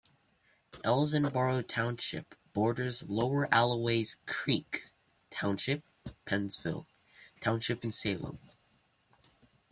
Elsinboro 0.83 1.61
Township 1.61 2.33
borders 2.53 3.07
Lower 3.07 3.47
Alloways 3.53 4.17
Creek 4.25 4.87
Township, 5.29 5.83
Pennsville 6.25 6.87
Township 7.39 7.83
and 7.83 7.93
Salem. 7.93 8.39